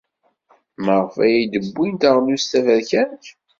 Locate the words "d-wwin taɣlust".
1.63-2.49